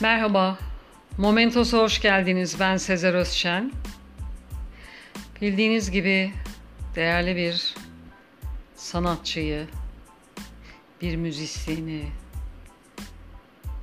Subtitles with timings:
[0.00, 0.58] Merhaba,
[1.18, 2.56] Momentos'a hoş geldiniz.
[2.60, 3.72] Ben Sezer Özşen.
[5.40, 6.32] Bildiğiniz gibi
[6.94, 7.74] değerli bir
[8.74, 9.66] sanatçıyı,
[11.02, 12.04] bir müzisyeni,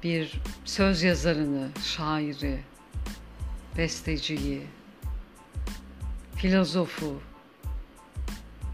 [0.04, 0.34] bir
[0.66, 2.60] söz yazarını, şairi,
[3.78, 4.62] besteciyi,
[6.36, 7.22] filozofu,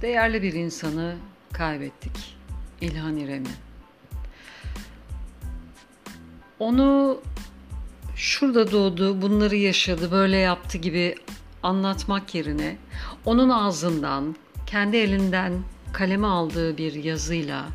[0.01, 1.17] değerli bir insanı
[1.53, 2.37] kaybettik.
[2.81, 3.68] İlhan İrem'i.
[6.59, 7.19] Onu
[8.15, 11.15] şurada doğdu, bunları yaşadı, böyle yaptı gibi
[11.63, 12.77] anlatmak yerine
[13.25, 17.65] onun ağzından, kendi elinden kaleme aldığı bir yazıyla,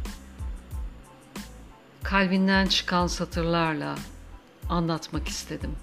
[2.02, 3.94] kalbinden çıkan satırlarla
[4.68, 5.76] anlatmak istedim.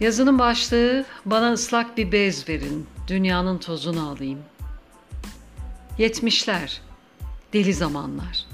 [0.00, 4.38] Yazının başlığı bana ıslak bir bez verin, dünyanın tozunu alayım.
[5.98, 6.80] Yetmişler,
[7.52, 8.47] deli zamanlar.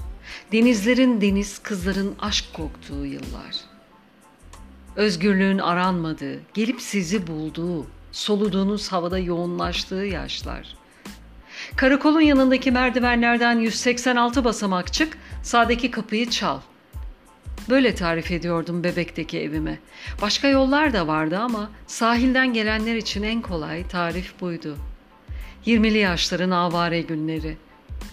[0.55, 3.55] Denizlerin deniz, kızların aşk koktuğu yıllar.
[4.95, 10.75] Özgürlüğün aranmadığı, gelip sizi bulduğu, soluduğunuz havada yoğunlaştığı yaşlar.
[11.75, 16.59] Karakolun yanındaki merdivenlerden 186 basamak çık, sağdaki kapıyı çal.
[17.69, 19.79] Böyle tarif ediyordum bebekteki evime.
[20.21, 24.77] Başka yollar da vardı ama sahilden gelenler için en kolay tarif buydu.
[25.65, 27.57] 20'li yaşların avare günleri.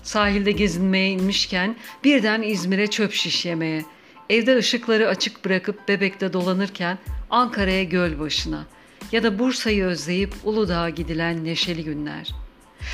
[0.02, 3.84] Sahilde gezinmeye inmişken birden İzmir'e çöp şiş yemeye.
[4.30, 6.98] Evde ışıkları açık bırakıp bebekte dolanırken
[7.30, 8.66] Ankara'ya göl başına
[9.12, 12.34] ya da Bursa'yı özleyip Uludağ'a gidilen neşeli günler.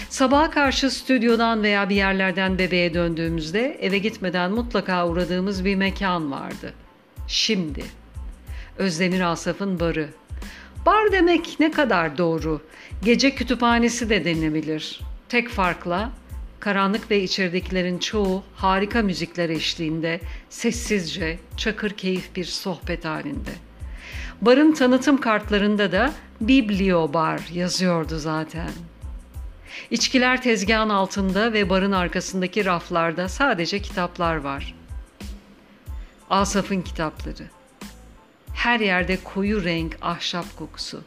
[0.08, 6.74] Sabaha karşı stüdyodan veya bir yerlerden bebeğe döndüğümüzde eve gitmeden mutlaka uğradığımız bir mekan vardı.
[7.28, 7.84] Şimdi.
[8.78, 10.08] Özdemir Asaf'ın barı.
[10.86, 12.60] Bar demek ne kadar doğru.
[13.04, 15.00] Gece kütüphanesi de denilebilir.
[15.28, 16.10] Tek farkla
[16.60, 20.20] Karanlık ve içeridekilerin çoğu harika müzikler eşliğinde,
[20.50, 23.50] sessizce, çakır keyif bir sohbet halinde.
[24.42, 28.70] Barın tanıtım kartlarında da Biblio Bar yazıyordu zaten.
[29.90, 34.74] İçkiler tezgahın altında ve barın arkasındaki raflarda sadece kitaplar var.
[36.30, 37.44] Asaf'ın kitapları.
[38.54, 41.04] Her yerde koyu renk ahşap kokusu.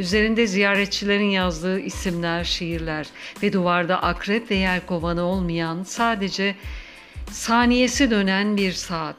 [0.00, 3.06] Üzerinde ziyaretçilerin yazdığı isimler, şiirler
[3.42, 6.54] ve duvarda akrep ve yelkovanı olmayan sadece
[7.30, 9.16] saniyesi dönen bir saat.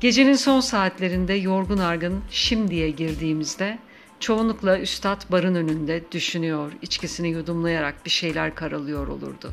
[0.00, 3.78] Gecenin son saatlerinde yorgun argın şimdiye girdiğimizde
[4.20, 9.52] çoğunlukla üstad barın önünde düşünüyor, içkisini yudumlayarak bir şeyler karalıyor olurdu.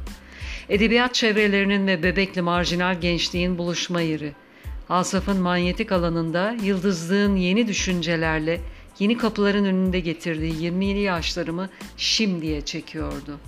[0.70, 4.34] Edebiyat çevrelerinin ve bebekli marjinal gençliğin buluşma yeri.
[4.90, 8.62] Asaf'ın manyetik alanında yıldızlığın yeni düşüncelerle
[9.00, 13.40] yeni kapıların önünde getirdiği 20'li yaşlarımı şimdiye çekiyordu.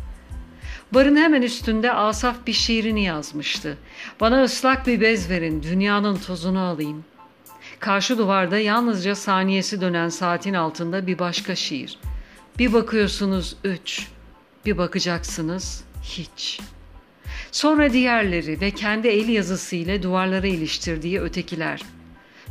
[0.94, 3.78] Barın hemen üstünde Asaf bir şiirini yazmıştı.
[4.20, 7.06] Bana ıslak bir bez verin, dünyanın tozunu alayım.
[7.80, 12.00] Karşı duvarda yalnızca saniyesi dönen saatin altında bir başka şiir.
[12.60, 14.08] Bir bakıyorsunuz üç,
[14.66, 16.60] bir bakacaksınız hiç.
[17.52, 21.82] Sonra diğerleri ve kendi el yazısıyla duvarlara iliştirdiği ötekiler.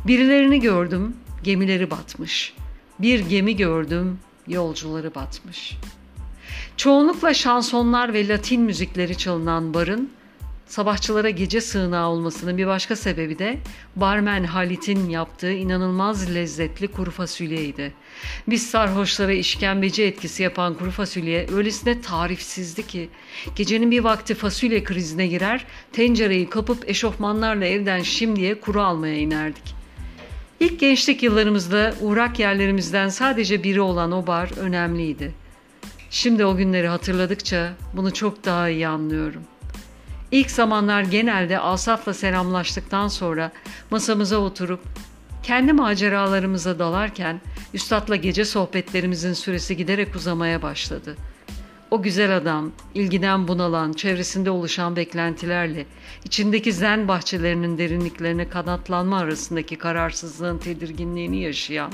[0.07, 2.66] Birilerini gördüm, gemileri batmış.''
[2.99, 5.77] Bir gemi gördüm, yolcuları batmış.
[6.77, 10.09] Çoğunlukla şansonlar ve Latin müzikleri çalınan barın
[10.67, 13.57] sabahçılara gece sığınağı olmasının bir başka sebebi de
[13.95, 17.93] barmen Halit'in yaptığı inanılmaz lezzetli kuru fasulyeydi.
[18.47, 23.09] Biz sarhoşlara işkembeci etkisi yapan kuru fasulye öylesine tarifsizdi ki
[23.55, 29.76] gecenin bir vakti fasulye krizine girer, tencereyi kapıp eşofmanlarla evden şimdiye kuru almaya inerdik.
[30.59, 35.33] İlk gençlik yıllarımızda uğrak yerlerimizden sadece biri olan o bar önemliydi.
[36.09, 39.43] Şimdi o günleri hatırladıkça bunu çok daha iyi anlıyorum.
[40.31, 43.51] İlk zamanlar genelde Asaf'la selamlaştıktan sonra
[43.91, 44.79] masamıza oturup
[45.43, 47.41] kendi maceralarımıza dalarken
[47.73, 51.26] üstadla gece sohbetlerimizin süresi giderek uzamaya başladı.''
[51.91, 55.85] O güzel adam, ilgiden bunalan, çevresinde oluşan beklentilerle,
[56.25, 61.91] içindeki zen bahçelerinin derinliklerine kanatlanma arasındaki kararsızlığın tedirginliğini yaşayan,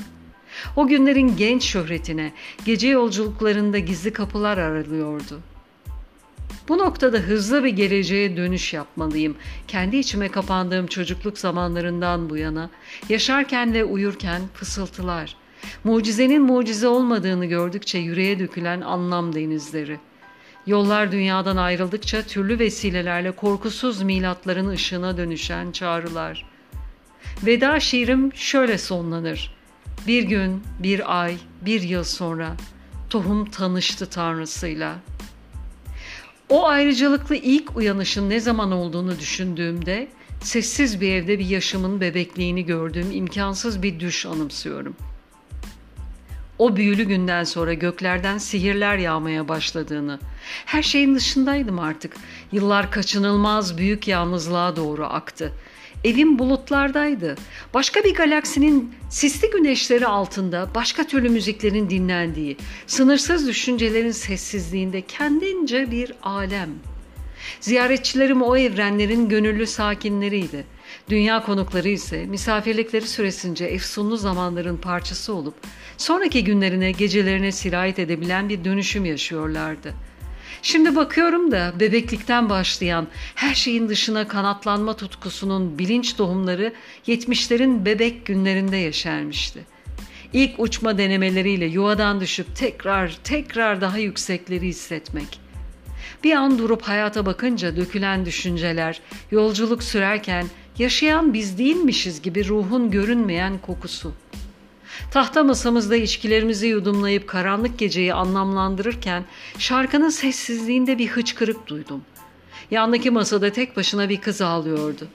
[0.76, 2.34] o günlerin genç şöhretine,
[2.66, 5.40] gece yolculuklarında gizli kapılar aralıyordu.
[6.68, 9.36] Bu noktada hızlı bir geleceğe dönüş yapmalıyım.
[9.68, 12.70] Kendi içime kapandığım çocukluk zamanlarından bu yana,
[13.10, 15.36] yaşarken ve uyurken fısıltılar,
[15.84, 20.00] Mucizenin mucize olmadığını gördükçe yüreğe dökülen anlam denizleri.
[20.68, 26.46] Yollar dünyadan ayrıldıkça türlü vesilelerle korkusuz milatların ışığına dönüşen çağrılar.
[27.46, 29.56] Veda şiirim şöyle sonlanır.
[30.08, 32.56] Bir gün, bir ay, bir yıl sonra
[33.10, 34.96] tohum tanıştı Tanrısıyla.
[36.50, 40.08] O ayrıcalıklı ilk uyanışın ne zaman olduğunu düşündüğümde
[40.44, 44.96] Sessiz bir evde bir yaşamın bebekliğini gördüğüm imkansız bir düş anımsıyorum.
[46.60, 50.20] O büyülü günden sonra göklerden sihirler yağmaya başladığını,
[50.66, 52.16] her şeyin dışındaydım artık.
[52.52, 55.52] Yıllar kaçınılmaz büyük yalnızlığa doğru aktı.
[56.04, 57.36] Evim bulutlardaydı.
[57.74, 62.58] Başka bir galaksinin sisli güneşleri altında başka türlü müziklerin dinlendiği,
[62.88, 66.70] sınırsız düşüncelerin sessizliğinde kendince bir alem.
[67.60, 70.66] Ziyaretçilerim o evrenlerin gönüllü sakinleriydi.
[71.10, 75.56] Dünya konukları ise misafirlikleri süresince efsunlu zamanların parçası olup
[75.98, 80.14] sonraki günlerine, gecelerine sirayet edebilen bir dönüşüm yaşıyorlardı.''
[80.62, 86.74] Şimdi bakıyorum da bebeklikten başlayan her şeyin dışına kanatlanma tutkusunun bilinç doğumları
[87.08, 89.60] 70'lerin bebek günlerinde yaşarmıştı.
[90.34, 95.40] İlk uçma denemeleriyle yuvadan düşüp tekrar tekrar daha yüksekleri hissetmek.
[96.24, 99.02] Bir an durup hayata bakınca dökülen düşünceler,
[99.32, 100.46] yolculuk sürerken
[100.80, 104.14] yaşayan biz değilmişiz gibi ruhun görünmeyen kokusu.
[105.12, 109.26] Tahta masamızda içkilerimizi yudumlayıp karanlık geceyi anlamlandırırken
[109.58, 112.02] şarkının sessizliğinde bir hıçkırık duydum.
[112.72, 115.08] Yandaki masada tek başına bir kız ağlıyordu.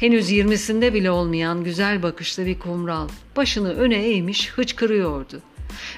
[0.00, 3.08] Henüz yirmisinde bile olmayan güzel bakışlı bir kumral.
[3.36, 5.42] Başını öne eğmiş hıçkırıyordu.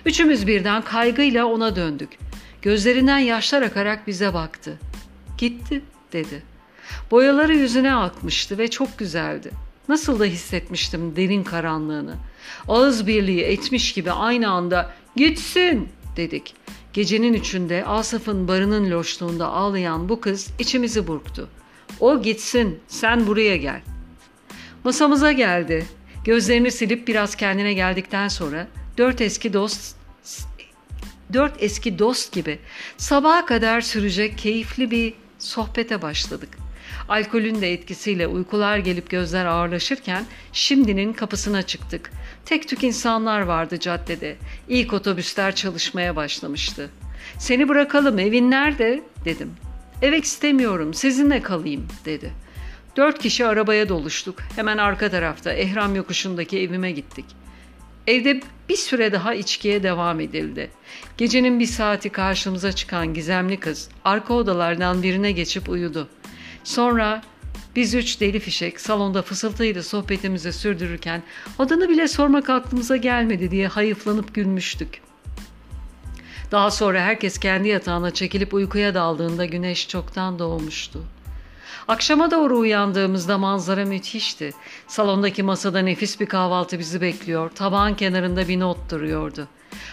[0.06, 2.18] Üçümüz birden kaygıyla ona döndük.
[2.62, 4.78] Gözlerinden yaşlar akarak bize baktı.
[5.38, 6.55] Gitti dedi.
[7.10, 9.50] Boyaları yüzüne akmıştı ve çok güzeldi.
[9.88, 12.14] Nasıl da hissetmiştim derin karanlığını.
[12.68, 16.54] Ağız birliği etmiş gibi aynı anda gitsin dedik.
[16.92, 21.48] Gecenin üçünde Asaf'ın barının loşluğunda ağlayan bu kız içimizi burktu.
[22.00, 23.80] O gitsin sen buraya gel.
[24.84, 25.86] Masamıza geldi.
[26.24, 28.68] Gözlerini silip biraz kendine geldikten sonra
[28.98, 29.96] dört eski dost
[31.32, 32.58] dört eski dost gibi
[32.96, 35.14] sabaha kadar sürecek keyifli bir
[35.46, 36.48] sohbete başladık.
[37.08, 42.10] Alkolün de etkisiyle uykular gelip gözler ağırlaşırken şimdinin kapısına çıktık.
[42.44, 44.36] Tek tük insanlar vardı caddede.
[44.68, 46.90] İlk otobüsler çalışmaya başlamıştı.
[47.38, 49.50] Seni bırakalım evin nerede dedim.
[50.02, 52.32] Eve istemiyorum sizinle kalayım dedi.
[52.96, 54.38] Dört kişi arabaya doluştuk.
[54.56, 57.24] Hemen arka tarafta Ehram yokuşundaki evime gittik.
[58.06, 60.70] Evde bir süre daha içkiye devam edildi.
[61.16, 66.08] Gecenin bir saati karşımıza çıkan gizemli kız arka odalardan birine geçip uyudu.
[66.64, 67.22] Sonra
[67.76, 71.22] biz üç deli fişek salonda fısıltıyla sohbetimizi sürdürürken
[71.58, 75.00] adını bile sormak aklımıza gelmedi diye hayıflanıp gülmüştük.
[76.50, 81.04] Daha sonra herkes kendi yatağına çekilip uykuya daldığında güneş çoktan doğmuştu.
[81.88, 84.52] Akşama doğru uyandığımızda manzara müthişti.
[84.86, 87.50] Salondaki masada nefis bir kahvaltı bizi bekliyor.
[87.50, 89.48] Tabağın kenarında bir not duruyordu.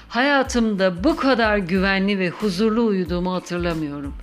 [0.10, 4.14] Hayatımda bu kadar güvenli ve huzurlu uyuduğumu hatırlamıyorum.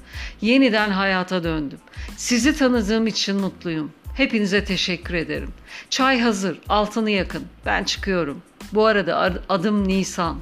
[0.41, 1.79] Yeniden hayata döndüm.
[2.17, 3.93] Sizi tanıdığım için mutluyum.
[4.15, 5.53] Hepinize teşekkür ederim.
[5.91, 7.43] Çay hazır, altını yakın.
[7.67, 8.43] Ben çıkıyorum.
[8.73, 10.37] Bu arada adım Nisan.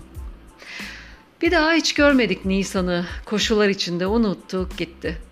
[1.43, 3.07] Bir daha hiç görmedik Nisan'ı.
[3.25, 5.28] Koşular içinde unuttuk gitti.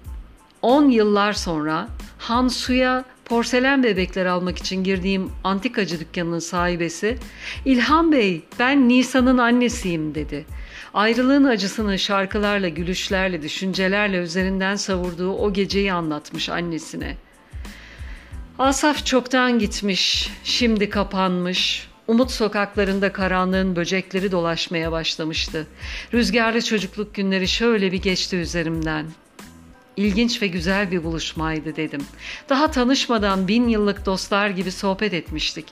[0.66, 7.18] 10 yıllar sonra Hansu'ya porselen bebekler almak için girdiğim antikacı dükkanının sahibesi
[7.64, 10.46] İlhan Bey ben Nisan'ın annesiyim dedi.
[10.94, 17.16] Ayrılığın acısını şarkılarla, gülüşlerle, düşüncelerle üzerinden savurduğu o geceyi anlatmış annesine.
[18.58, 21.88] Asaf çoktan gitmiş, şimdi kapanmış.
[22.08, 25.66] Umut sokaklarında karanlığın böcekleri dolaşmaya başlamıştı.
[26.14, 29.25] Rüzgarlı çocukluk günleri şöyle bir geçti üzerimden.''
[29.96, 32.00] İlginç ve güzel bir buluşmaydı dedim.
[32.48, 35.66] Daha tanışmadan bin yıllık dostlar gibi sohbet etmiştik.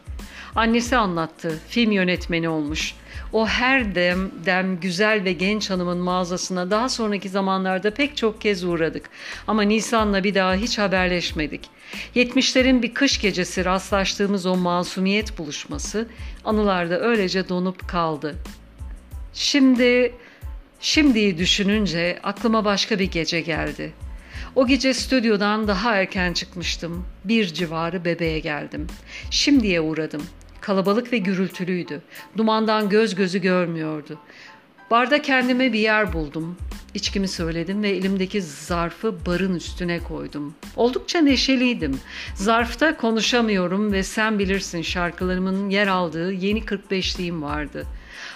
[0.54, 2.94] Annesi anlattı, film yönetmeni olmuş.
[3.32, 8.64] O her dem, dem güzel ve genç hanımın mağazasına daha sonraki zamanlarda pek çok kez
[8.64, 9.10] uğradık.
[9.46, 11.60] Ama Nisan'la bir daha hiç haberleşmedik.
[12.14, 16.08] Yetmişlerin bir kış gecesi rastlaştığımız o masumiyet buluşması
[16.44, 18.34] anılarda öylece donup kaldı.
[19.34, 20.14] Şimdi,
[20.80, 23.92] şimdiyi düşününce aklıma başka bir gece geldi.
[24.54, 27.06] O gece stüdyodan daha erken çıkmıştım.
[27.24, 28.86] Bir civarı bebeğe geldim.
[29.30, 30.22] Şimdiye uğradım.
[30.60, 32.02] Kalabalık ve gürültülüydü.
[32.36, 34.18] Dumandan göz gözü görmüyordu.
[34.90, 36.56] Barda kendime bir yer buldum.
[36.94, 40.54] İçkimi söyledim ve elimdeki zarfı barın üstüne koydum.
[40.76, 42.00] Oldukça neşeliydim.
[42.34, 47.86] Zarfta konuşamıyorum ve sen bilirsin şarkılarımın yer aldığı yeni 45'liğim vardı.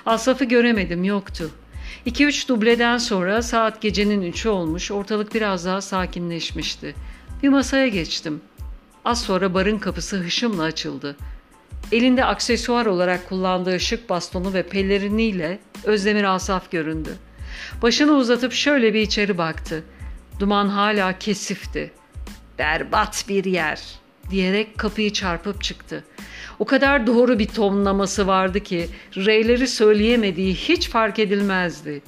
[0.07, 1.51] Asaf'ı göremedim, yoktu.
[2.07, 6.95] 2-3 dubleden sonra saat gecenin 3'ü olmuş, ortalık biraz daha sakinleşmişti.
[7.43, 8.41] Bir masaya geçtim.
[9.05, 11.17] Az sonra barın kapısı hışımla açıldı.
[11.93, 17.11] Elinde aksesuar olarak kullandığı ışık bastonu ve pelleriniyle Özdemir Asaf göründü.
[17.83, 19.85] Başını uzatıp şöyle bir içeri baktı.
[20.41, 21.93] Duman hala kesifti.
[22.59, 23.99] Berbat bir yer
[24.31, 26.05] diyerek kapıyı çarpıp çıktı.
[26.59, 32.03] O kadar doğru bir tonlaması vardı ki R'leri söyleyemediği hiç fark edilmezdi.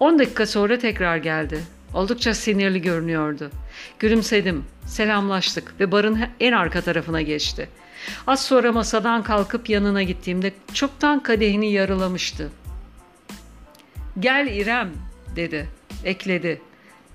[0.00, 1.60] 10 dakika sonra tekrar geldi.
[1.94, 3.50] Oldukça sinirli görünüyordu.
[3.98, 7.68] Gülümsedim, selamlaştık ve barın en arka tarafına geçti.
[8.26, 12.50] Az sonra masadan kalkıp yanına gittiğimde çoktan kadehini yarılamıştı.
[14.20, 14.90] Gel İrem
[15.36, 15.68] dedi,
[16.04, 16.60] ekledi.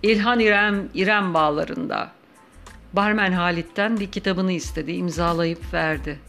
[0.04, 2.17] İlhan İrem, İrem bağlarında.
[2.98, 6.20] Barmen Halit'ten bir kitabını istedi, imzalayıp verdi.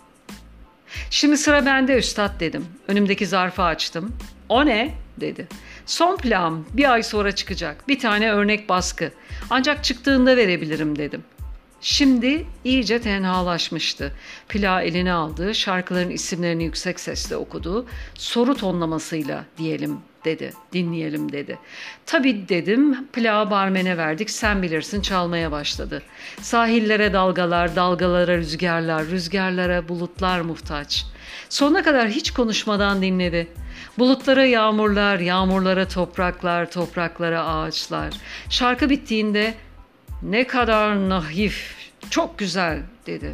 [1.10, 2.66] Şimdi sıra bende üstad dedim.
[2.88, 4.16] Önümdeki zarfı açtım.
[4.48, 4.94] O ne?
[5.20, 5.46] dedi.
[5.87, 7.88] Son plan bir ay sonra çıkacak.
[7.88, 9.12] Bir tane örnek baskı.
[9.50, 11.25] Ancak çıktığında verebilirim dedim.
[11.80, 14.12] Şimdi iyice tenhalaşmıştı.
[14.48, 17.87] Plağı eline aldı, şarkıların isimlerini yüksek sesle okudu.
[18.14, 20.52] Soru tonlamasıyla diyelim dedi.
[20.72, 21.58] Dinleyelim dedi.
[22.06, 23.08] Tabii dedim.
[23.12, 24.30] Plağı barmene verdik.
[24.30, 26.02] Sen bilirsin çalmaya başladı.
[26.40, 31.06] Sahillere dalgalar, dalgalara rüzgarlar, rüzgarlara bulutlar muhtaç.
[31.48, 33.48] Sonuna kadar hiç konuşmadan dinledi.
[33.98, 38.14] Bulutlara yağmurlar, yağmurlara topraklar, topraklara ağaçlar.
[38.50, 39.54] Şarkı bittiğinde
[40.22, 41.76] ne kadar nahif,
[42.10, 43.32] çok güzel dedi.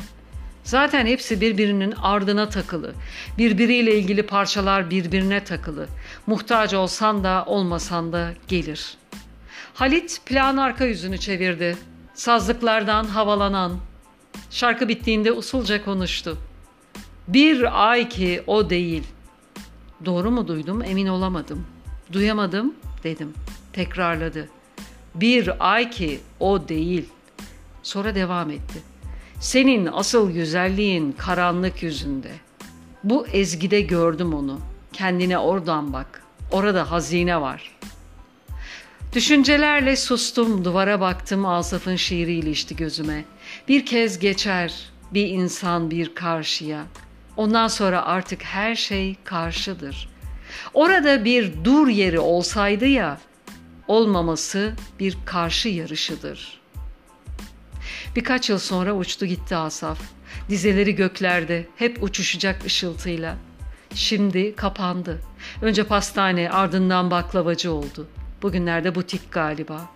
[0.64, 2.94] Zaten hepsi birbirinin ardına takılı.
[3.38, 5.86] Birbiriyle ilgili parçalar birbirine takılı.
[6.26, 8.96] Muhtaç olsan da olmasan da gelir.
[9.74, 11.76] Halit plan arka yüzünü çevirdi.
[12.14, 13.78] Sazlıklardan havalanan.
[14.50, 16.38] Şarkı bittiğinde usulca konuştu.
[17.28, 19.04] Bir ay ki o değil.
[20.04, 21.66] Doğru mu duydum emin olamadım.
[22.12, 23.32] Duyamadım dedim.
[23.72, 24.48] Tekrarladı.
[25.14, 27.08] Bir ay ki o değil.
[27.82, 28.93] Sonra devam etti.
[29.40, 32.30] Senin asıl güzelliğin karanlık yüzünde.
[33.04, 34.60] Bu ezgide gördüm onu.
[34.92, 36.22] Kendine oradan bak.
[36.50, 37.78] Orada hazine var.
[39.12, 43.24] Düşüncelerle sustum, duvara baktım, Asaf'ın şiiri ilişti gözüme.
[43.68, 44.74] Bir kez geçer
[45.14, 46.84] bir insan bir karşıya.
[47.36, 50.08] Ondan sonra artık her şey karşıdır.
[50.74, 53.18] Orada bir dur yeri olsaydı ya,
[53.88, 56.60] olmaması bir karşı yarışıdır.
[58.16, 59.98] Birkaç yıl sonra uçtu gitti Asaf.
[60.48, 63.36] Dizeleri göklerde, hep uçuşacak ışıltıyla.
[63.94, 65.20] Şimdi kapandı.
[65.62, 68.08] Önce pastane, ardından baklavacı oldu.
[68.42, 69.90] Bugünlerde butik galiba.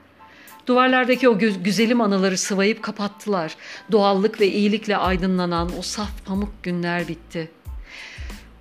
[0.66, 3.56] Duvarlardaki o gü- güzelim anıları sıvayıp kapattılar.
[3.92, 7.50] Doğallık ve iyilikle aydınlanan o saf pamuk günler bitti.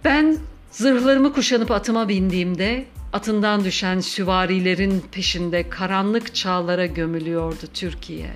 [0.03, 0.37] Ben
[0.71, 8.29] zırhlarımı kuşanıp atıma bindiğimde atından düşen süvarilerin peşinde karanlık çağlara gömülüyordu Türkiye.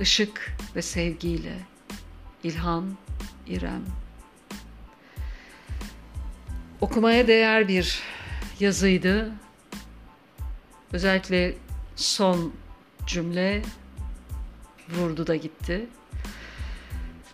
[0.00, 1.58] Işık ve sevgiyle
[2.44, 2.96] İlhan
[3.46, 3.84] İrem.
[6.80, 8.02] Okumaya değer bir
[8.60, 9.32] yazıydı.
[10.92, 11.54] Özellikle
[11.96, 12.52] son
[13.06, 13.62] cümle
[14.90, 15.86] vurdu da gitti.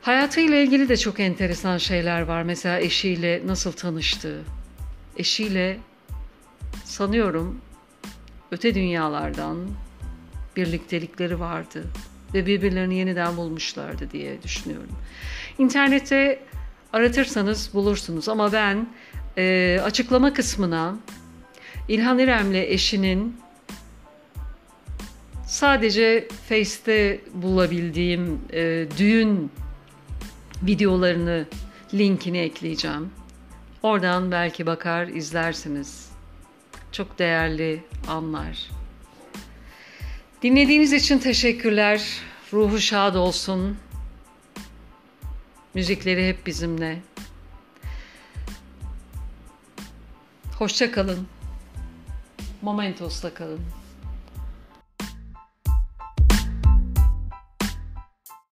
[0.03, 2.43] Hayatıyla ilgili de çok enteresan şeyler var.
[2.43, 4.45] Mesela eşiyle nasıl tanıştığı.
[5.17, 5.79] Eşiyle
[6.85, 7.61] sanıyorum
[8.51, 9.69] öte dünyalardan
[10.57, 11.85] birliktelikleri vardı
[12.35, 14.97] ve birbirlerini yeniden bulmuşlardı diye düşünüyorum.
[15.59, 16.43] İnternette
[16.93, 18.87] aratırsanız bulursunuz ama ben
[19.39, 20.97] e, açıklama kısmına
[21.89, 23.37] İlhan İrem'le eşinin
[25.47, 29.51] sadece Face'te bulabildiğim e, düğün
[30.63, 31.47] videolarını
[31.95, 33.11] linkini ekleyeceğim.
[33.83, 36.11] Oradan belki bakar izlersiniz.
[36.93, 38.71] Çok değerli anlar.
[40.43, 42.03] Dinlediğiniz için teşekkürler.
[42.53, 43.79] Ruhu şad olsun.
[45.75, 46.99] Müzikleri hep bizimle.
[50.59, 51.29] Hoşça kalın.
[52.63, 53.61] Momentos'ta kalın.